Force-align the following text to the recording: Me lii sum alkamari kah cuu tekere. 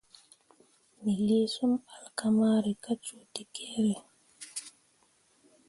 Me 1.01 1.13
lii 1.27 1.47
sum 1.53 1.71
alkamari 1.95 2.73
kah 2.83 2.97
cuu 3.05 3.23
tekere. 3.33 3.95